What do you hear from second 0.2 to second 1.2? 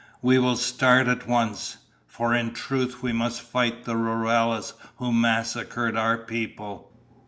"We will start